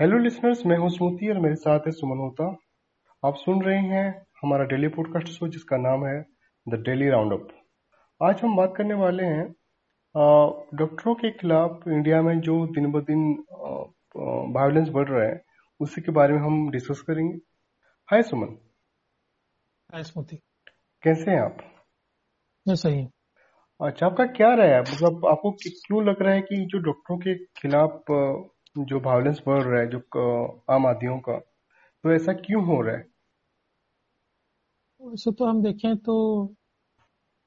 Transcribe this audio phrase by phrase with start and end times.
[0.00, 2.44] Hello listeners मैं हूँ स्मृति और मेरे साथ है सुमन होता।
[3.24, 4.04] आप सुन रहे हैं
[4.42, 6.20] हमारा डेली पॉडकास्ट शो जिसका नाम है
[6.66, 7.48] द डेली राउंड अप
[8.20, 9.44] आज हम बात करने वाले हैं
[10.74, 13.44] डॉक्टरों के खिलाफ इंडिया में जो दिन ब दिन
[14.56, 15.40] वायलेंस बढ़ रहा है
[15.80, 17.34] उसी के बारे में हम डिस्कस करेंगे।
[18.08, 18.56] हाय सुमन।
[19.92, 20.36] हाय स्मृति
[21.02, 21.58] कैसे हैं आप?
[22.68, 23.04] मैं सही
[23.80, 24.80] अच्छा आपका क्या रहा है?
[24.80, 28.04] मतलब आपको क्यों लग रहा है कि जो डॉक्टरों के खिलाफ
[28.78, 29.98] जो वायलेंस बढ़ रहा है जो
[30.70, 31.38] आम आदमियों का
[32.04, 33.06] तो ऐसा क्यों हो रहा है?
[35.02, 36.44] वैसे तो हम देखें तो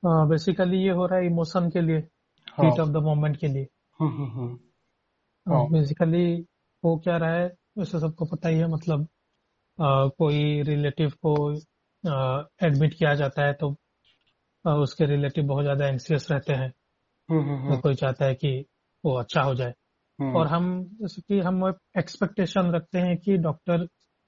[0.06, 3.68] बेसिकली ये हो रहा है इमोशन के लिए हीट ऑफ़ द मोमेंट के लिए।
[5.48, 6.44] बेसिकली हाँ, हाँ।
[6.84, 7.46] हो क्या रहा है
[7.78, 9.08] वैसे सबको पता ही है मतलब
[9.82, 11.54] आ, कोई रिलेटिव को
[12.68, 13.76] एडमिट किया जाता है तो
[14.68, 16.74] आ, उसके रिलेटिव बहुत ज़्यादा एंसियस रहते हैं।
[17.76, 18.66] तो कोई चाहता है कि
[19.06, 19.83] वो अच्छा हो जाए। हम्म।
[20.20, 21.66] और हम जैसे कि हम
[21.98, 23.86] एक्सपेक्टेशन रखते हैं कि डॉक्टर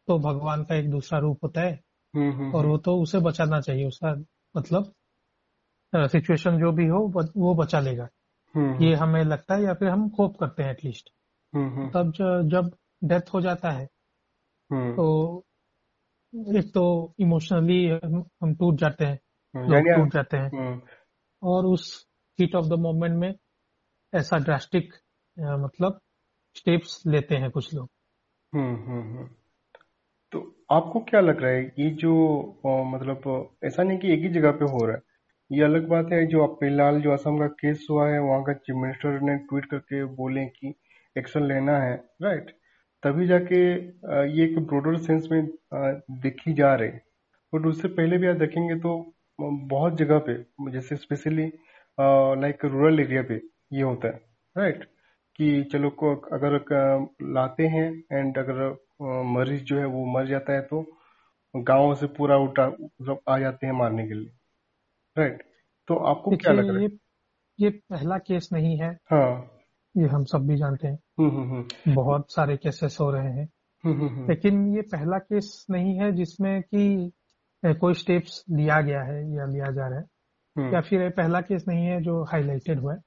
[0.07, 1.73] तो भगवान का एक दूसरा रूप होता है।
[2.13, 4.13] हम्म, हम्म, और वो तो उसे बचाना चाहिए उसका
[4.55, 4.91] मतलब
[5.93, 6.99] सिचुएशन जो भी हो
[7.37, 8.07] वो बचा लेगा।
[8.81, 11.09] ये हमें लगता है या फिर हम होप करते हैं एटलीस्ट
[11.93, 12.11] तब
[12.51, 12.71] जब
[13.03, 13.85] डेथ हो जाता है
[14.71, 15.43] तो
[16.57, 19.19] एक तो इमोशनली हम टूट जाते हैं
[19.55, 20.81] लोग टूट जाते हैं।
[21.43, 22.05] और उस
[22.39, 23.33] हीट ऑफ़ द मोमेंट में
[24.13, 24.93] ऐसा ड्रास्टिक
[25.37, 25.99] मतलब
[26.55, 27.89] स्टेप्स लेते हैं कुछ लोग।
[28.53, 29.27] हम्म हम्म हम्म।
[30.33, 30.39] तो
[30.71, 32.13] आपको क्या लग रहा है, ये जो
[32.87, 35.01] मतलब ऐसा नहीं कि एक ही जगह पे हो रहा है,
[35.51, 38.75] ये अलग बात है जो फ़िलहाल जो असम का केस हुआ है, वहाँ का चीफ
[38.75, 40.73] मिनिस्टर ने ट्वीट करके बोले कि
[41.15, 42.49] एक्शन लेना है, राइट?
[43.03, 43.59] तभी जाके
[44.29, 45.47] ये एक ब्रोडर सेंस में
[46.21, 46.89] देखी जा रही
[47.53, 48.95] बट उससे पहले भी आप देखेंगे तो
[49.39, 50.33] बहुत जगह पे,
[50.71, 51.45] जैसे स्पेशली
[52.41, 53.41] लाइक रूरल एरिया पे
[53.73, 54.21] ये होता है,
[54.55, 54.85] राइट?
[55.35, 56.51] कि चलो को अगर
[57.21, 58.77] लाते हैं एंड अगर
[59.23, 60.97] मरीज़ जो है वो मर जाता है तो
[61.55, 64.31] गाँव से पूरा उठा मतलब आ जाते हैं मारने के लिए।
[65.17, 65.43] राइट
[65.87, 66.83] तो आपको क्या लग रहा है?
[66.83, 66.97] ये,
[67.59, 69.51] ये पहला केस नहीं है। हाँ।
[69.97, 73.49] ये हम सब भी जानते हैं। हम्म, हम्म, हम्म। बहुत सारे केसेस हो रहे हैं।
[74.27, 77.11] लेकिन ये पहला केस नहीं है जिसमें कि
[77.65, 80.05] कोई स्टेप्स लिया गया है या लिया जा रहा है।
[80.73, 82.99] या फिर ये पहला केस नहीं है जो हाईलाइटेड हुआ है।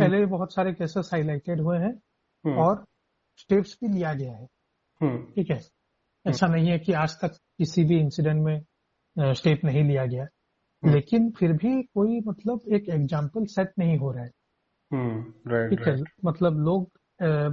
[0.00, 1.92] पहले भी बहुत सारे केसेस हाईलाइटेड हुए हैं
[2.44, 2.84] हम्म। और
[3.38, 4.46] स्टेप्स भी लिया गया है।
[5.00, 5.56] हम्म। ठीक है?
[5.56, 10.26] हम्म। ऐसा नहीं है कि आज तक किसी भी इंसिडेंट में स्टेप नहीं लिया गया।
[10.82, 14.30] लेकिन फिर भी कोई मतलब एक एग्ज़ाम्पल सेट नहीं हो रहा है।
[15.70, 15.94] ठीक है?
[16.24, 16.90] मतलब लोग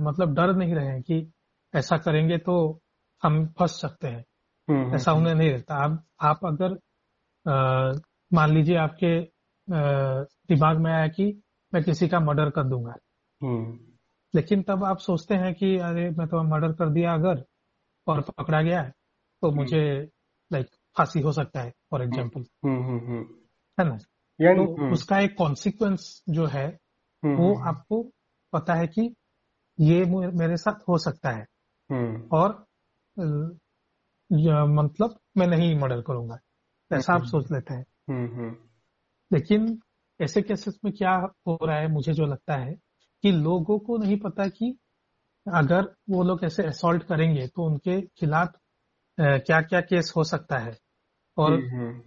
[0.02, 1.32] मतलब डर नहीं रहे हैं कि
[1.74, 2.56] ऐसा करेंगे तो
[3.24, 6.78] हम फंस सकते हैं। ऐसा उन्हें नहीं रहता। आप आप अगर
[8.34, 9.20] मान लीजिए आपके
[10.48, 11.26] दिमाग में आया कि
[11.74, 12.94] मैं किसी का मर्डर कर दूँगा।
[13.44, 13.80] हम्म।
[14.36, 17.46] लेकिन तब आप सोचते हैं कि अरे मैं तो मर्डर कर दिया अगर
[18.08, 18.94] और पकड़ा गया है
[19.42, 20.10] तो हम्म। मुझे
[20.54, 20.68] लाइक
[20.98, 23.22] फांसी हो सकता है फॉर एग्ज़ाम्पल हम्म,
[23.80, 23.98] है ना?
[23.98, 26.68] तो उसका एक कॉन्सिक्वेंस जो है
[27.26, 28.12] वो आपको
[28.54, 29.16] पता है कि
[29.80, 31.46] ये मेरे साथ हो सकता है।
[32.32, 32.66] और
[34.68, 36.38] मतलब मैं नहीं मर्डर करूँगा।
[36.94, 37.86] ऐसा आप सोच लेते हैं।
[39.34, 39.80] लेकिन
[40.22, 41.14] ऐसे केसेस में क्या
[41.48, 42.74] हो रहा है मुझे जो लगता है
[43.24, 44.78] कि लोगों को नहीं पता कि
[45.54, 48.54] अगर वो लोग ऐसे असोल्ट करेंगे तो उनके खिलाफ
[49.18, 50.78] क्या क्या केस हो सकता है
[51.38, 52.02] और हम्म।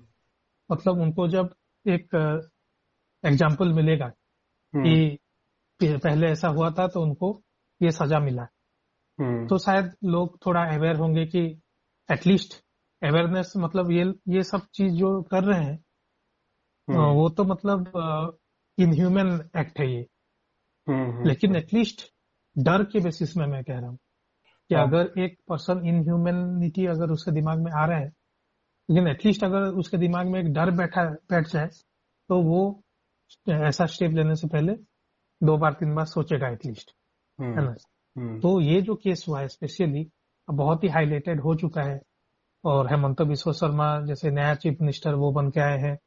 [0.70, 1.54] मतलब उनको जब
[1.86, 2.14] एक
[3.24, 4.12] एग्ज़ाम्पल मिलेगा
[4.74, 7.42] हम्म। कि पहले ऐसा हुआ था तो उनको
[7.80, 8.44] ये सजा मिला
[9.46, 11.40] तो शायद लोग थोड़ा अवेयर होंगे कि
[12.08, 12.54] एटलीस्ट
[13.02, 15.78] अवेयरनेस मतलब ये ये सब चीज़ जो कर रहे हैं।
[16.90, 18.38] वो तो मतलब
[18.78, 20.06] इनह्यूमन एक्ट है ये।
[20.88, 22.02] हम्म, हम्म, लेकिन एटलीस्ट
[22.58, 23.98] डर के बेसिस में मैं कह रहा हूँ
[24.68, 28.12] कि हाँ। अगर एक पर्सन इनह्यूमनिटी अगर उसके दिमाग में आ रहा है
[28.90, 31.66] लेकिन एटलीस्ट अगर उसके दिमाग में एक डर बैठा बैठ जाए
[32.28, 32.82] तो वो
[33.48, 34.72] ऐसा स्टेप लेने से पहले
[35.42, 36.90] दो बार तीन बार सोचेगा एटलीस्ट
[37.40, 37.74] है ना?
[38.40, 40.10] तो ये जो केस हुआ है स्पेशली
[40.50, 42.00] बहुत ही हाईलाइटेड हो चुका है।
[42.64, 45.98] और हेमंत बिश्व शर्मा जैसे नया चीफ मिनिस्टर वो बन के आए हैं।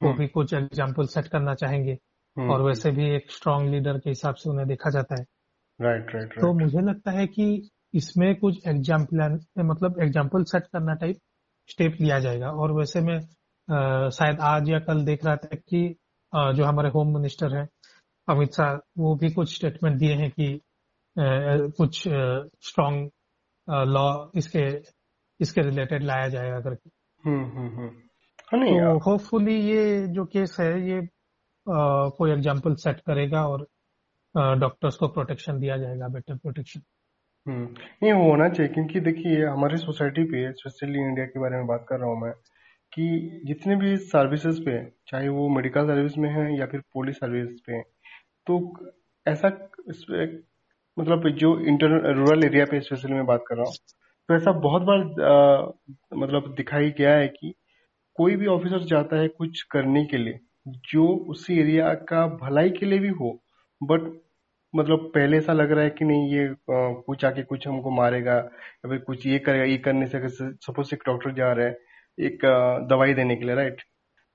[0.00, 1.92] वो हम्म। भी कुछ एग्ज़ाम्पल सेट करना चाहेंगे
[2.36, 5.26] हम्म। और वैसे भी एक स्ट्रॉन्ग लीडर के हिसाब से उन्हें देखा जाता है
[5.80, 7.46] राइट राइट तो मुझे लगता है कि
[7.94, 11.18] इसमें कुछ एग्ज़ाम्पल मतलब एग्ज़ाम्पल सेट करना टाइप
[11.68, 13.18] स्टेप लिया जाएगा और वैसे में
[13.68, 15.96] शायद आज या कल देख रहा था कि
[16.32, 17.68] आ, जो हमारे होम मिनिस्टर हैं
[18.28, 21.20] अमित शाह वो भी कुछ स्टेटमेंट दिए हैं कि आ,
[21.78, 22.02] कुछ
[22.62, 23.10] स्ट्रॉन्ग
[23.88, 24.66] लॉ इसके
[25.40, 26.90] इसके रिलेटेड लाया जाएगा करके
[27.24, 28.07] हम्म हम्म हम्म
[28.52, 33.66] तो होपफुली ये जो केस है ये आ, कोई एग्ज़ाम्पल सेट करेगा और
[34.58, 36.80] डॉक्टर्स को प्रोटेक्शन दिया जाएगा बेटर प्रोटेक्शन
[37.46, 37.64] हम्म
[38.02, 41.98] नहीं होना चाहिए क्योंकि देखिए हमारी सोसाइटी पे स्पेशली इंडिया के बारे में बात कर
[41.98, 42.32] रहा हूँ मैं
[42.92, 47.60] कि जितने भी सर्विसेज़ पे चाहे वो मेडिकल सर्विस में है या फिर पुलिस सर्विस
[47.66, 47.82] पे
[48.46, 48.58] तो
[49.26, 49.48] ऐसा
[50.98, 53.74] मतलब जो इंटर रूरल एरिया पे स्पेशली मैं बात कर रहा हूँ
[54.28, 55.62] तो ऐसा बहुत बार आ,
[56.16, 57.54] मतलब दिखाई गया है कि
[58.18, 62.86] कोई भी ऑफिसर जाता है कुछ करने के लिए जो उसी एरिया का भलाई के
[62.86, 63.42] लिए भी हो
[63.82, 64.22] बट
[64.76, 68.88] मतलब पहले ऐसा लग रहा है कि नहीं ये कुछ आके कुछ हमको मारेगा या
[68.88, 71.78] फिर कुछ ये करेगा ये करने से सपोज़ एक डॉक्टर जा रहा है
[72.20, 72.38] एक
[72.90, 73.82] दवाई देने के लिए राइट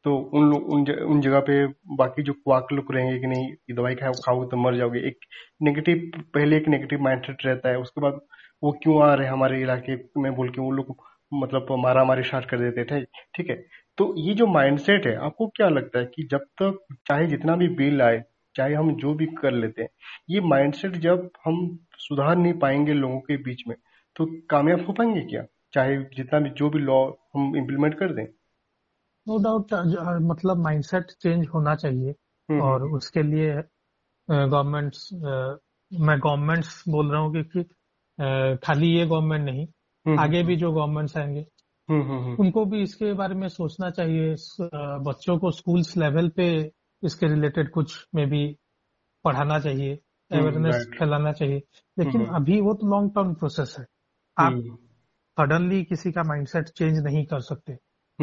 [0.04, 3.74] तो उन लोग उन, उन जगह पे बाकी जो क्वाक लोग रहेंगे कि नहीं ये
[3.74, 5.18] दवाई खाओ खाओगे तो मर जाओगे। एक
[5.62, 8.20] नेगेटिव पहले एक नेगेटिव माइंडसेट रहता है उसके बाद
[8.64, 12.24] वो क्यों आ रहे हैं हमारे इलाके में बोल के वो लोग मतलब मारा मारी
[12.24, 13.04] स्टार्ट कर देते थे
[13.36, 13.56] ठीक है?
[13.98, 17.68] तो ये जो माइंडसेट है आपको क्या लगता है कि जब तक चाहे जितना भी
[17.76, 18.24] बिल आए
[18.56, 19.90] चाहे हम जो भी कर लेते हैं
[20.30, 21.66] ये माइंडसेट जब हम
[21.98, 23.76] सुधार नहीं पाएँगे लोगों के बीच में
[24.16, 25.44] तो कामयाब हो पाएँगे क्या?
[25.74, 26.98] चाहे जितना भी जो भी लॉ
[27.36, 28.26] हम इम्प्लीमेंट कर दें।
[29.28, 29.74] नो डाउट
[30.32, 32.12] मतलब माइंडसेट चेंज होना चाहिए।
[32.50, 33.54] हम्म, और हम्म। उसके लिए
[34.30, 37.64] गवर्नमेंट्स मैं गवर्नमेंट्स बोल रहा हूँ क्योंकि
[38.64, 39.68] खाली ये गवर्नमेंट नहीं
[40.08, 41.46] आगे भी जो गवर्नमेंट्स आएँगे।
[42.40, 44.36] उनको भी इसके बारे में सोचना चाहिए।
[45.04, 46.72] बच्चों को स्कूल्स लेवल पे
[47.04, 48.58] इसके रिलेटेड कुछ में भी
[49.24, 50.00] पढ़ाना चाहिए
[50.32, 51.62] अवेयरनेस हम्म, फैलाना चाहिए।
[52.00, 53.86] लेकिन हम्म, हम्म। अभी वो तो लॉन्ग टर्म प्रोसेस है।
[54.38, 54.78] आप
[55.40, 57.74] सडनली किसी का माइंडसेट चेंज नहीं कर सकते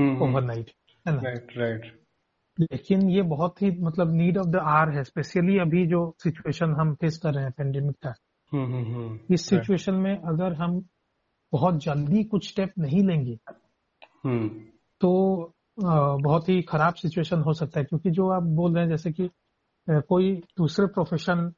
[0.00, 0.70] ओवरनाइट
[1.08, 1.20] है ना?
[1.22, 1.96] राइट राइट
[2.60, 6.94] लेकिन ये बहुत ही मतलब नीड ऑफ़ द आर है स्पेशली अभी जो सिचुएशन हम
[6.94, 8.14] फेस कर रहे हैं पेंडेमिक का
[9.30, 10.80] इस सिचुएशन में अगर हम
[11.52, 13.38] बहुत जल्दी कुछ स्टेप नहीं लेंगे
[15.00, 15.10] तो
[15.78, 19.28] बहुत ही खराब सिचुएशन हो सकता है। क्योंकि जो आप बोल रहे हैं जैसे कि
[19.88, 21.52] कोई दूसरे प्रोफेशन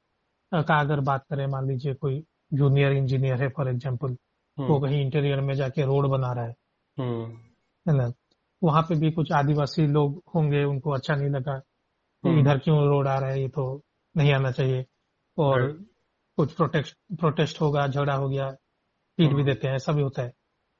[0.52, 2.22] का अगर बात करें मान लीजिए कोई
[2.54, 4.16] जूनियर इंजीनियर है फॉर एग्ज़ाम्पल
[4.58, 6.54] वो कहीं इंटीरियर में जाके रोड बना रहा है
[6.98, 7.24] हम्म।
[7.86, 8.12] है ना?
[8.62, 11.60] वहाँ पे भी कुछ आदिवासी लोग होंगे उनको अच्छा नहीं लगा
[12.24, 13.64] हम्म। इधर क्यों रोड आ रहा है ये तो
[14.14, 14.84] नहीं आना चाहिए।
[15.38, 15.70] और
[16.38, 18.46] कुछ प्रोटेस्ट प्रोटेस्ट होगा झगड़ा हो गया
[19.18, 20.32] पीट भी हम्म। देते हैं ऐसा भी होता है।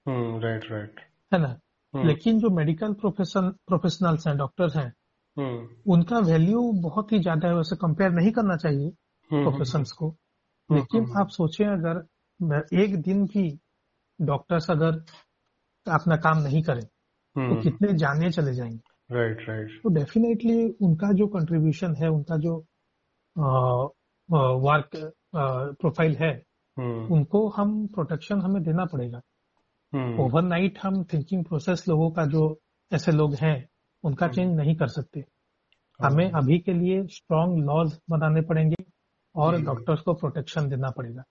[0.06, 1.00] राइट राइट
[1.32, 1.48] है ना?
[1.94, 4.92] हम्म। लेकिन जो मेडिकल प्रोफेशन प्रोफेशनल्स हैं डॉक्टर्स हैं
[5.36, 8.90] हम्म। उनका वैल्यू बहुत ही ज़्यादा है वैसे कंपेयर नहीं करना चाहिए
[9.30, 13.58] प्रोफेशंस हम्म, को। लेकिन आप सोचें अगर एक दिन भी
[14.20, 15.04] डॉक्टर्स अगर
[15.86, 18.80] अपना काम नहीं करें तो कितने जाने चले जाएँगे?
[19.10, 22.56] राइट राइट तो डेफिनेटली उनका जो कंट्रीब्यूशन है उनका जो
[24.28, 24.90] वर्क
[25.80, 26.32] प्रोफ़ाइल है
[26.78, 29.20] उनको हम प्रोटेक्शन हमें देना पड़ेगा।
[30.22, 32.58] Overnight hmm. हम थिंकिंग प्रोसेस लोगों का जो
[32.92, 33.56] ऐसे लोग हैं
[34.04, 38.84] उनका चेंज हम्म। नहीं कर सकते। हाँ। हमें अभी के लिए स्ट्रॉन्ग लॉज बनाने पड़ेंगे
[39.34, 41.22] और डॉक्टर्स को प्रोटेक्शन देना पड़ेगा।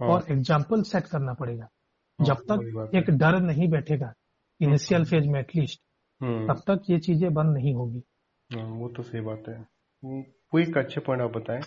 [0.00, 4.12] हाँ। और एग्ज़ाम्पल सेट करना पड़ेगा। हाँ, जब तक एक डर नहीं बैठेगा
[4.60, 5.80] इनिशियल फ़ेज़ में एटलीस्ट
[6.20, 8.02] तब तक ये चीज़ें बंद नहीं होगी।
[8.50, 9.58] वो तो सही बात है।
[10.04, 11.60] वो एक अच्छे पॉइंट आप बताएँ।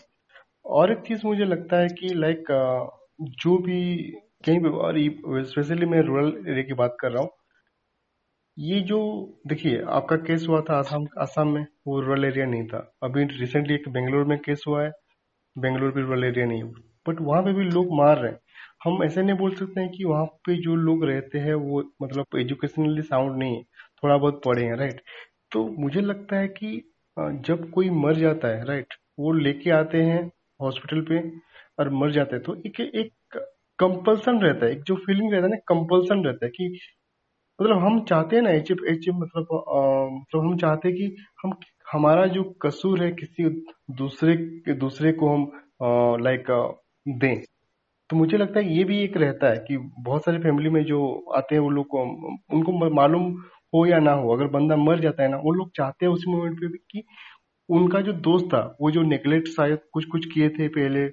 [0.66, 2.52] और एक चीज़ मुझे लगता है कि लाइक
[3.22, 3.98] जो भी
[4.46, 7.30] कहीं भी और स्पेशली मैं रूरल एरिया की बात कर रहा हूँ।
[8.58, 9.00] ये जो,
[9.48, 13.74] देखिए, आपका केस हुआ था आसाम आसाम में, वो रूरल एरिया नहीं था। अभी रिसेंटली
[13.76, 14.92] एक बेंगलोर में केस हुआ है,
[15.56, 16.70] बेंगलोर भी रूरल एरिया नहीं है।
[17.08, 18.40] बट वहाँ पे भी लोग मार रहे हैं।
[18.84, 22.40] हम ऐसे नहीं बोल सकते हैं कि वहाँ पे जो लोग रहते हैं, वो मतलब
[22.40, 23.64] एजुकेशनली साउंड नहीं है,
[24.04, 25.02] थोड़ा बहुत पढ़े हैं राइट
[25.52, 30.32] तो मुझे लगता है कि जब कोई मर जाता है राइट वो लेके आते हैं
[30.62, 31.20] हॉस्पिटल पे
[31.78, 33.38] और मर जाते हैं। तो एक एक
[33.80, 36.68] कंपल्सन रहता है, एक जो फीलिंग रहता है ना कंपल्सन रहता है कि
[37.60, 39.48] मतलब हम चाहते हैं ना एच एच मतलब
[40.14, 41.54] मतलब हम चाहते हैं कि हम,
[41.94, 43.50] हमारा जो कसूर है किसी
[43.98, 44.36] दूसरे
[44.76, 45.52] दूसरे को हम
[46.24, 46.46] लाइक
[47.06, 47.42] दें।
[48.10, 51.00] तो मुझे लगता है ये भी एक रहता है कि बहुत सारे फैमिली में जो
[51.38, 52.04] आते हैं, वो लोग को
[52.56, 53.32] उनको मालूम
[53.74, 56.24] हो या ना हो, अगर बंदा मर जाता है ना, वो लोग चाहते हैं उस
[56.30, 57.04] मोमेंट पे भी कि
[57.72, 61.06] उनका जो दोस्त था वो जो नेग्लेक्ट शायद कुछ कुछ किए थे पहले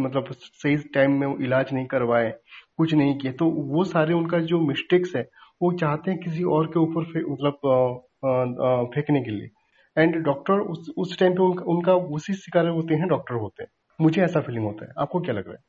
[0.00, 2.30] मतलब सही टाइम में इलाज नहीं करवाए
[2.76, 5.22] कुछ नहीं किए तो वो सारे उनका जो मिस्टेक्स है
[5.62, 7.00] वो चाहते हैं किसी और के ऊपर
[7.30, 9.48] मतलब फेंकने के लिए।
[9.96, 13.70] एंड डॉक्टर उस उस टाइम पे उनका, उनका उसी शिकार होते हैं डॉक्टर होते हैं।
[13.98, 15.62] मुझे ऐसा फीलिंग होता है। आपको क्या लग रहा है?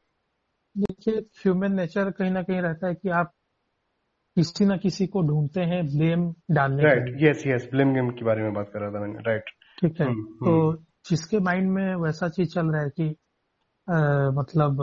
[0.75, 3.31] देखिए ह्यूमन नेचर कहीं ना कहीं रहता है कि आप
[4.37, 8.43] किसी ना किसी को ढूंढते हैं ब्लेम डालने right yes yes blame game के बारे
[8.43, 9.49] में बात कर रहा था मैंने। राइट
[9.81, 10.07] ठीक है?
[10.07, 10.77] हम्म, तो हम्म।
[11.09, 13.15] जिसके माइंड में वैसा चीज़ चल रहा है कि
[13.87, 14.81] आ, मतलब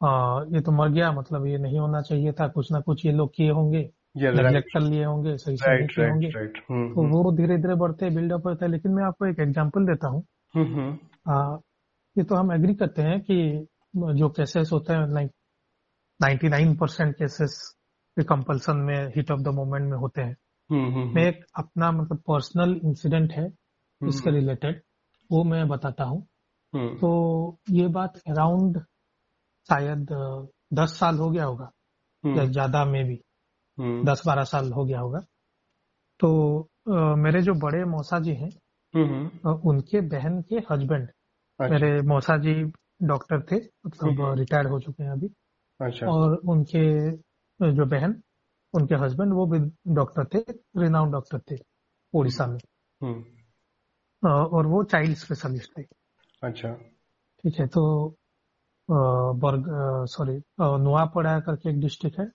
[0.00, 0.08] आ,
[0.54, 3.30] ये तो मर गया मतलब ये नहीं होना चाहिए था कुछ ना कुछ ये लोग
[3.34, 3.78] किए होंगे
[4.42, 6.26] नेग्लेक्ट कर लिए होंगे सही से किए होंगे।
[6.70, 10.08] हम्म, तो वो धीरे धीरे बढ़ते बिल्डअप होता है लेकिन मैं आपको एक एग्ज़ाम्पल देता
[10.08, 10.24] हूँ।
[12.16, 13.66] ये तो हम एग्री करते हैं कि
[13.96, 15.30] जो केसेस होते हैं लाइक
[16.20, 17.74] 99 परसेंट केसेस
[18.18, 20.36] कंपल्सन में हिट ऑफ़ द मोमेंट में होते हैं।
[21.14, 23.48] मैं एक अपना मतलब पर्सनल इंसिडेंट है
[24.00, 24.82] इसके रिलेटेड
[25.30, 26.22] वो मैं बताता हूँ।
[27.00, 28.78] तो ये बात अराउंड
[29.68, 30.06] शायद
[30.74, 31.70] दस साल हो गया होगा
[32.24, 33.20] या ज़्यादा में भी
[34.04, 35.20] दस बारह साल हो गया होगा।
[36.20, 38.50] तो आ, मेरे जो बड़े मौसा जी हैं
[39.66, 42.54] उनके बहन के हस्बैंड अच्छा। मेरे मौसा जी
[43.02, 45.28] डॉक्टर थे मतलब रिटायर हो चुके हैं अभी।
[45.80, 47.10] अच्छा। और उनके
[47.60, 48.22] जो बहन
[48.74, 49.58] उनके हस्बैंड वो भी
[49.94, 50.38] डॉक्टर थे
[50.80, 51.58] रिनाउंड डॉक्टर थे
[52.14, 52.58] उड़ीसा में।
[54.22, 55.82] और वो चाइल्ड स्पेशलिस्ट थे।
[56.42, 56.72] अच्छा।
[57.44, 57.82] ठीक है तो
[58.88, 59.64] बर्ग
[60.10, 60.36] सॉरी
[60.82, 62.26] नुआपड़ा करके एक डिस्ट्रिक्ट है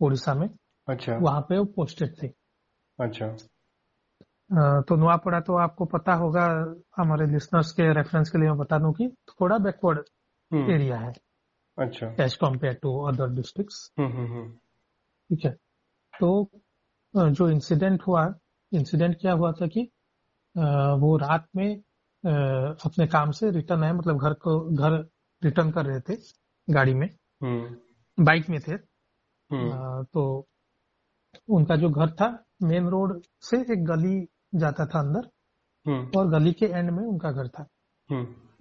[0.00, 0.48] उड़ीसा में।
[0.88, 2.28] अच्छा। वहाँ पे वो पोस्टेड थे।
[2.98, 3.26] अच्छा।
[4.82, 6.44] तो नुआपड़ा तो आपको पता होगा
[6.96, 9.98] हमारे लिसनर्स के रेफरेंस के लिए मैं बता दूँ कि थोड़ा बैकवर्ड
[10.70, 11.12] एरिया है।
[11.78, 13.72] अच्छा। As compare to other district
[15.30, 15.50] ठीक है।
[16.14, 16.50] तो
[17.14, 18.24] जो इंसिडेंट हुआ
[18.72, 19.88] इंसिडेंट क्या हुआ था कि
[21.00, 21.76] वो रात में
[22.24, 25.08] अपने काम से रिटर्न आए मतलब घर को घर
[25.44, 26.16] रिटर्न कर रहे थे
[26.68, 27.08] गाड़ी में।
[28.18, 28.72] Bike hmm. में थे।
[29.50, 30.46] हम्म। तो
[31.48, 35.28] उनका जो घर था मेन रोड से एक गली जाता था अंदर
[35.86, 37.66] हम्म। और गली के एंड में उनका घर था।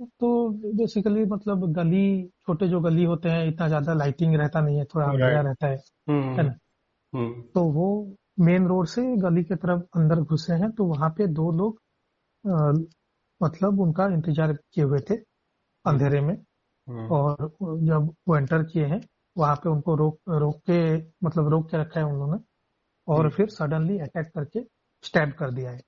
[0.01, 4.85] तो बेसिकली मतलब गली छोटे जो गली होते हैं इतना ज़्यादा लाइटिंग रहता नहीं है
[4.85, 5.77] थोड़ा अंधेरा रहता है
[6.09, 6.53] है ना?
[7.53, 11.51] तो वो मेन रोड से गली की तरफ़ अंदर घुसे हैं तो वहाँ पे दो
[11.51, 11.79] लोग
[13.41, 15.15] मतलब उनका इंतज़ार किए हुए थे
[15.85, 17.47] अंधेरे में। हम्म। और
[17.83, 19.01] जब वो एंटर किए हैं
[19.35, 20.79] वहाँ पे उनको रोक रोक के
[21.25, 22.37] मतलब रोक के रखा है उन्होंने
[23.07, 24.63] और हम्म। फिर सडनली अटैक करके
[25.03, 25.79] स्टैब कर दिया है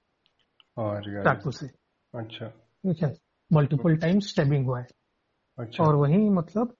[0.77, 1.67] और चाकू से।
[2.13, 3.13] अच्छा। ठीक है?
[3.51, 4.87] मल्टीपल टाइम स्टेबिंग हुआ है।
[5.57, 6.75] अच्छा। और वही मतलब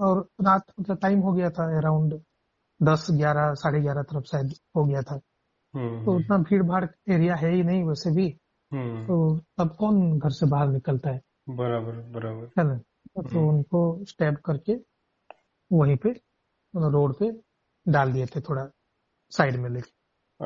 [0.00, 2.14] और रात मतलब टाइम हो गया था अराउंड
[2.82, 5.20] दस ग्यारह साढ़े ग्यारह तरफ़ शायद हो गया था।
[5.74, 8.30] हम्म, तो उतना भीड़ भाड़ एरिया है ही नहीं वैसे भी।
[9.06, 11.20] तो अब कौन घर से बाहर निकलता है?
[11.48, 12.78] बराबर बराबर। है ना?
[13.22, 14.72] तो हम्म। उनको स्टैब करके
[15.72, 16.10] वहीं पे
[16.76, 17.40] रोड पे
[17.88, 18.66] डाल दिए थे थोड़ा
[19.30, 19.92] साइड में लेके।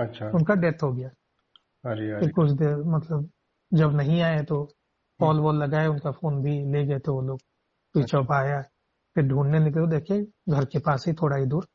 [0.00, 1.08] अच्छा। उनका डेथ हो गया।
[1.90, 3.30] अरे अरे। कुछ देर मतलब
[3.75, 4.64] जब नहीं आए तो
[5.20, 7.38] कॉल वॉल लगाए उनका फ़ोन भी ले गए थे वो लोग।
[7.92, 8.62] स्विच ऑफ़ आया
[9.14, 10.23] फिर ढूँढने निकले। देखे
[10.54, 11.66] घर के पास ही थोड़ा ही दूर।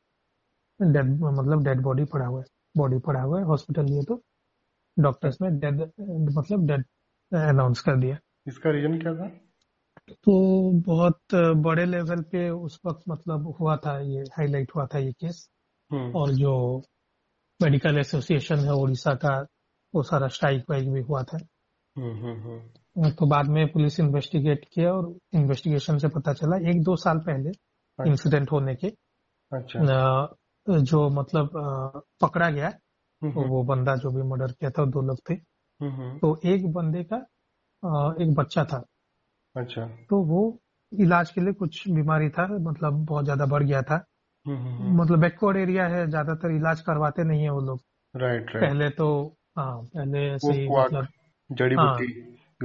[0.80, 4.22] डेड मतलब डेड बॉडी पड़ा हुआ है बॉडी पड़ा हुआ है हॉस्पिटल लिए तो
[4.96, 5.80] डॉक्टर्स ने डेड
[6.32, 6.84] मतलब डेड
[7.32, 9.28] अनाउंस कर दिया इसका रीजन क्या था
[10.06, 10.34] तो
[10.86, 15.48] बहुत बड़े लेवल पे उस वक्त मतलब हुआ था ये हाईलाइट हुआ था ये केस
[15.90, 16.54] हम्म। और जो
[17.60, 19.38] मेडिकल एसोसिएशन है उड़ीसा का
[19.94, 21.38] वो सारा स्ट्राइक वाइक भी हुआ था
[21.96, 26.96] हम्म, हम्म, तो बाद में पुलिस इन्वेस्टिगेट किया और इन्वेस्टिगेशन से पता चला एक दो
[26.96, 28.88] साल पहले अच्छा। इंसिडेंट होने के
[29.52, 29.80] अच्छा।
[30.68, 31.50] जो मतलब
[32.20, 32.70] पकड़ा गया
[33.22, 35.34] तो वो बंदा जो भी मर्डर किया था दो लोग थे।
[36.18, 37.16] तो एक बंदे का
[38.22, 38.84] एक बच्चा था।
[39.56, 40.60] अच्छा। तो वो
[40.92, 44.04] इलाज के लिए कुछ बीमारी था मतलब बहुत ज़्यादा बढ़ गया था।
[44.46, 47.80] हम्म, हम्म, हम्म। मतलब बैकवर्ड एरिया है ज़्यादातर इलाज करवाते नहीं है वो लोग।
[48.16, 48.64] Right right.
[48.64, 51.06] पहले तो हाँ पहले ऐसे ही मतलब
[51.52, 51.98] जड़ी हाँ,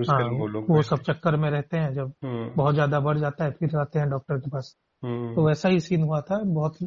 [0.07, 2.13] हाँ, वो लोग वो सब चक्कर में रहते हैं जब
[2.55, 6.03] बहुत ज़्यादा बढ़ जाता है फिर आते हैं डॉक्टर के पास। तो वैसा ही सीन
[6.03, 6.77] हुआ था बहुत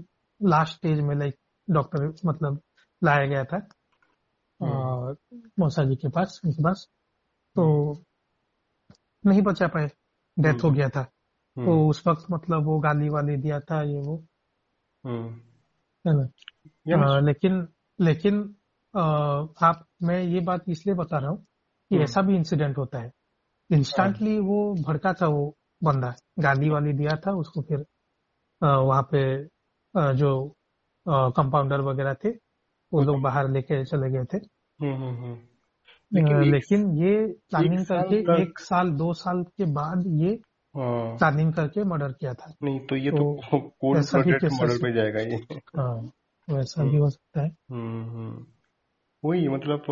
[0.45, 1.35] लास्ट स्टेज में लाइक
[1.71, 2.61] डॉक्टर मतलब
[3.05, 3.69] लाया गया था
[5.59, 6.89] मौसा जी के पास उनके पास।
[7.55, 7.93] तो
[9.27, 9.87] नहीं बचा पाए
[10.39, 13.83] डेथ हो हम्म। गया था। तो हम्म। उस वक्त मतलब वो गाली वाली दिया था
[13.83, 14.25] ये वो।
[15.07, 15.33] हम्म।
[16.07, 16.27] है
[16.97, 17.19] ना?
[17.21, 17.69] लेकिन
[18.01, 18.57] लेकिन
[18.97, 19.03] आ,
[19.63, 21.45] आप मैं ये बात इसलिए बता रहा हूँ
[21.89, 23.13] कि ऐसा भी इंसिडेंट होता है।
[23.71, 27.87] इंस्टेंटली वो भड़का था वो बंदा। गाली वाली दिया था उसको फिर
[28.63, 29.45] वहाँ पे
[29.97, 30.57] जो
[31.09, 32.29] कंपाउंडर वगैरह थे
[32.93, 34.39] वो लोग बाहर लेके चले गए थे।
[36.15, 40.41] लेकिन, लेकिन ये प्लानिंग करके एक साल दो साल के बाद ये
[40.77, 45.21] प्लानिंग हाँ। करके मर्डर किया था। नहीं तो ये तो, तो कोल्ड मर्डर पे जाएगा
[45.21, 46.11] ये। हाँ
[46.51, 48.47] वैसा भी हो सकता है। हम्म, हम्म।
[49.25, 49.83] वही मतलब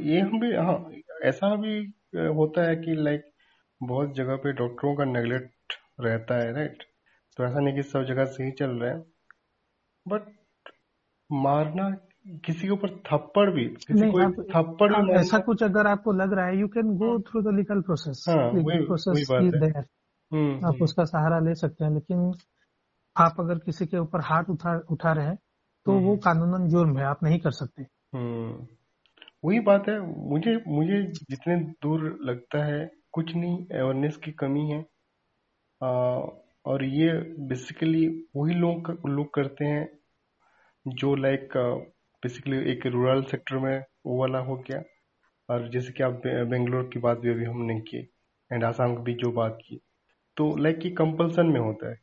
[0.00, 0.90] ये हम भी हाँ
[1.22, 1.78] ऐसा भी
[2.16, 3.22] होता है कि लाइक
[3.82, 6.84] बहुत जगह पे डॉक्टरों का नेगलेक्ट रहता है राइट
[7.36, 9.02] तो ऐसा नहीं कि सब जगह सही चल रहा है
[10.08, 10.32] बट
[11.32, 11.90] मारना
[12.44, 16.46] किसी के ऊपर थप्पड़ भी किसी को थप्पड़ भी ऐसा कुछ अगर आपको लग रहा
[16.46, 19.30] है you can go through the legal process process
[20.64, 22.32] आप उसका सहारा ले सकते हैं लेकिन
[23.16, 25.38] आप अगर किसी के ऊपर हाथ उठा उठा रहे हैं
[25.86, 27.82] तो वो हम्म। कानूनन जुर्म है आप नहीं कर सकते।
[28.14, 28.66] हम्म।
[29.44, 29.98] वही बात है
[30.28, 34.80] मुझे मुझे जितने दूर लगता है कुछ नहीं अवेयरनेस की कमी है।
[36.66, 37.12] और ये
[37.48, 38.06] बेसिकली
[38.36, 39.88] वही लोग लोग करते हैं
[40.86, 41.56] जो लाइक
[42.22, 44.82] बेसिकली एक रूरल सेक्टर में वो वाला हो गया।
[45.48, 47.98] और जैसे कि आप बेंगलोर की बात भी अभी हमने की
[48.50, 49.80] एंड आसाम की भी जो बात की
[50.36, 51.96] तो लाइक ये कंपल्सन में होता है।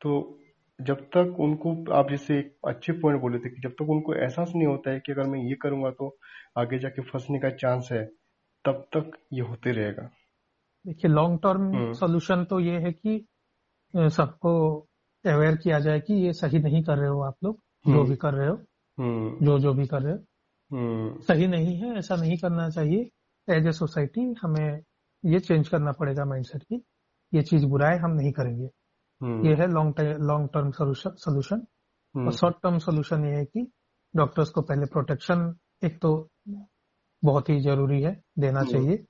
[0.00, 0.38] तो
[0.78, 4.52] जब तक उनको आप जैसे एक अच्छे पॉइंट बोले थे कि जब तक उनको एहसास
[4.54, 6.16] नहीं होता है कि अगर मैं ये करूँगा तो
[6.58, 8.04] आगे जाके फंसने का चांस है
[8.64, 10.08] तब तक ये होते रहेगा।
[10.84, 13.16] देखिए लॉन्ग टर्म सोल्यूशन तो ये है कि
[13.96, 14.52] सबको
[15.24, 18.16] अवेयर किया जाए कि ये सही नहीं कर रहे हो आप लोग जो हम्म। भी
[18.16, 18.54] कर रहे हो
[18.98, 20.18] हम्म। जो जो भी कर रहे हो।
[20.70, 23.10] हम्म। सही नहीं है ऐसा नहीं करना चाहिए।
[23.48, 24.80] एज ए सोसाइटी हमें
[25.24, 26.82] ये चेंज करना पड़ेगा माइंडसेट की
[27.34, 28.68] ये चीज़ बुरा है हम नहीं करेंगे।
[29.48, 31.66] ये है लॉन्ग लॉन्ग टर्म सोल्यूशन
[32.14, 33.66] और शॉर्ट टर्म सोल्यूशन ये है कि
[34.16, 35.54] डॉक्टर्स को पहले प्रोटेक्शन
[35.84, 36.28] एक तो
[37.24, 39.04] बहुत ही ज़रूरी है देना चाहिए।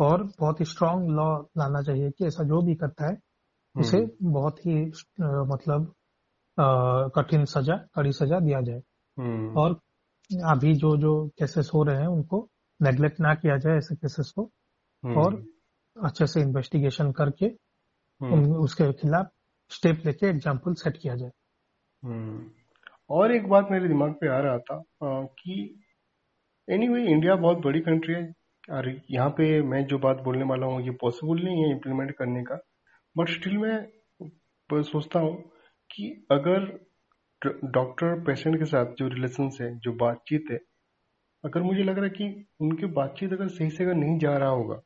[0.00, 3.18] और बहुत ही स्ट्रांग लॉ लाना चाहिए कि ऐसा जो भी करता है
[3.74, 4.74] उसे बहुत ही
[5.46, 5.92] मतलब
[7.16, 8.82] कठिन सजा कड़ी सजा दिया जाए।
[9.16, 9.80] हम्म। और
[10.30, 12.48] अभी जो जो केसेस हो रहे हैं उनको
[12.80, 14.42] नेग्लेक्ट ना किया जाए ऐसे केसेस को।
[15.02, 15.34] हम्म। और
[15.96, 17.46] अच्छे से इन्वेस्टिगेशन करके
[18.20, 19.30] हम्म। उसके खिलाफ
[19.70, 21.30] स्टेप लेके एग्ज़ाम्पल सेट किया जाए।
[23.10, 25.82] और एक बात मेरे दिमाग पे आ रहा था आ, कि
[26.68, 28.32] एनीवे anyway, इंडिया बहुत बड़ी कंट्री है।
[28.70, 32.42] और यहाँ पे मैं जो बात बोलने वाला हूँ ये पॉसिबल नहीं है इम्प्लीमेंट करने
[32.42, 32.58] का।
[33.16, 35.36] बट स्टिल मैं सोचता हूँ
[35.90, 36.66] कि अगर
[37.66, 40.58] डॉक्टर पेशेंट के साथ जो रिलेशन है, जो बातचीत है,
[41.44, 44.48] अगर मुझे लग रहा है कि उनकी बातचीत अगर सही से अगर नहीं जा रहा
[44.48, 44.80] होगा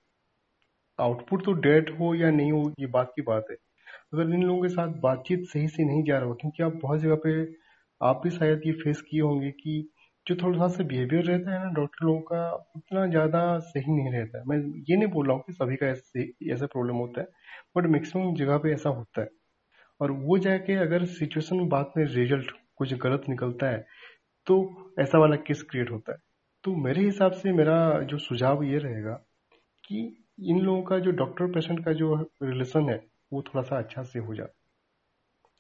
[0.99, 3.57] आउटपुट तो डेट हो या नहीं हो, ये बात की बात है।
[4.14, 7.00] अगर इन लोगों के साथ बातचीत सही से नहीं जा रहा हो क्योंकि आप बहुत
[7.00, 7.33] जगह पे
[8.00, 9.75] आप भी शायद ये फेस किए होंगे कि
[10.26, 14.38] जो थोड़ा सा बिहेवियर रहता है ना डॉक्टर लोगों का, उतना ज़्यादा सही नहीं रहता
[14.38, 14.59] है। मैं
[14.90, 17.26] ये नहीं बोल रहा हूँ कि सभी का ऐसे, ऐसा प्रॉब्लम होता है।
[17.76, 19.28] बट मैक्सिमम जगह पे ऐसा होता है।
[20.00, 23.84] और वो जाके अगर सिचुएशन बाद में रिज़ल्ट कुछ गलत निकलता है
[24.47, 24.56] तो
[25.00, 26.19] ऐसा वाला केस क्रिएट होता है।
[26.65, 29.15] तो मेरे हिसाब से मेरा जो सुझाव ये रहेगा
[29.84, 30.00] कि
[30.43, 32.97] इन लोगों का जो डॉक्टर पेशेंट का जो रिलेशन है
[33.32, 34.49] वो थोड़ा सा अच्छा से हो जाए।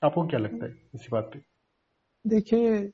[0.02, 1.40] आपको क्या लगता है इसी बात पे?
[2.24, 2.92] देखिए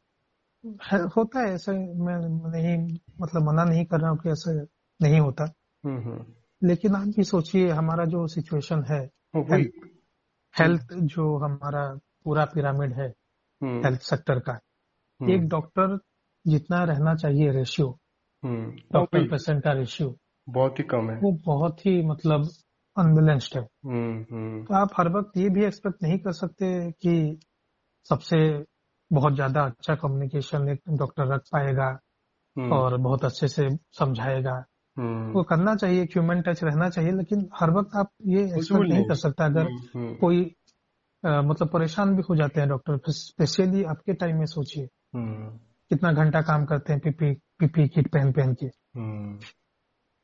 [1.17, 2.17] होता है ऐसा। मैं
[2.53, 4.53] नहीं मतलब मना नहीं कर रहा हूँ कि ऐसे
[5.01, 5.45] नहीं होता।
[5.85, 6.25] हम्म, हम्म।
[6.63, 9.01] लेकिन आप भी सोचिए हमारा जो सिचुएशन है
[10.55, 11.85] हेल्थ जो हमारा
[12.25, 15.99] पूरा पिरामिड है हेल्थ हम्म। सेक्टर का हम्म। एक डॉक्टर
[16.45, 17.89] जितना रहना चाहिए रेशियो
[18.43, 20.17] हम्म। डॉक्टर पेशेंट का रेशियो
[20.49, 22.49] बहुत ही कम है वो बहुत ही मतलब
[22.97, 23.63] अनबेलेंस्ड है
[24.65, 27.41] तो आप हर वक्त ये भी एक्सपेक्ट नहीं कर सकते कि
[28.07, 28.39] सबसे
[29.11, 31.89] बहुत ज़्यादा अच्छा कम्युनिकेशन एक डॉक्टर रख पाएगा
[32.57, 33.69] और बहुत अच्छे से
[33.99, 34.65] समझाएगा हम्म।
[35.33, 39.15] वो करना चाहिए ह्यूमन टच रहना चाहिए लेकिन हर वक्त आप ये एक्सपेक्ट नहीं कर
[39.15, 40.57] सकता। अगर हम्म, हम्म। कोई
[41.27, 44.89] आ, मतलब परेशान भी हो जाते हैं डॉक्टर स्पेशली आपके टाइम में सोचिए।
[45.89, 48.67] कितना घंटा काम करते हैं पीपी पीपी किट पहन पहन के।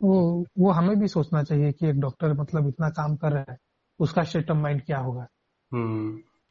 [0.03, 3.59] वो वो हमें भी सोचना चाहिए कि एक डॉक्टर मतलब इतना काम कर रहा है
[4.01, 5.27] उसका स्टेट ऑफ़ माइंड क्या होगा।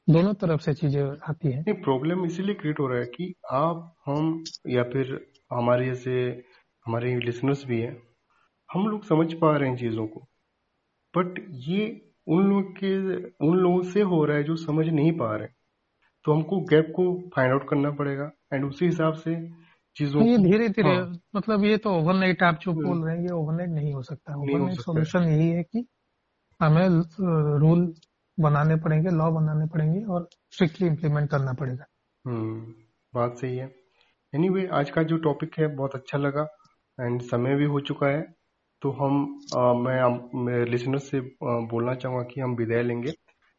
[0.09, 3.95] दोनों तरफ़ से चीज़ें आती है। नहीं प्रॉब्लम इसीलिए क्रिएट हो रहा है कि आप
[4.05, 6.43] हम या फिर हमारे जैसे
[6.85, 8.14] हमारे लिसनर्स भी हैं
[8.75, 10.19] हम लोग समझ पा रहे हैं चीज़ों को।
[11.17, 13.15] बट ये उन लोग के
[13.47, 15.47] उन लोगों से हो रहा है जो समझ नहीं पा रहे।
[16.25, 19.49] तो हमको गैप को फाइंड आउट करना पड़ेगा एंड उसी हिसाब से
[19.95, 23.29] चीज़ों ये धीरे धीरे हाँ, मतलब ये तो ओवरनाइट आप जो बोल रहे हैं ये
[23.29, 25.85] ओवरनाइट नहीं हो सकता। ओवरनाइट सोल्यूशन यही है कि
[26.61, 26.88] हमें
[27.59, 27.95] रूल
[28.39, 31.85] बनाने पड़ेंगे लॉ बनाने पड़ेंगे और स्ट्रिक्टली इम्प्लीमेंट करना पड़ेगा।
[32.25, 32.73] हम्म
[33.15, 33.75] बात सही है।
[34.35, 36.47] एनीवे anyway, आज का जो टॉपिक है बहुत अच्छा लगा
[36.99, 38.35] एंड समय भी हो चुका है।
[38.86, 39.15] तो हम
[39.58, 39.74] आ,
[40.39, 43.12] मैं लिसनर से बोलना चाहूँगा कि हम विदाई लेंगे।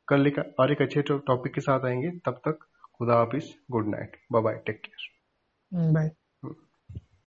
[0.08, 2.58] कल एक और एक अच्छे टॉपिक के साथ आएँगे। तब तक
[2.98, 6.10] खुदा हाफिज good night bye bye take care bye